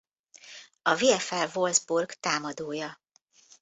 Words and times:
A 0.81 0.95
VfL 0.95 1.53
Wolfsburg 1.57 2.11
támadója. 2.19 2.99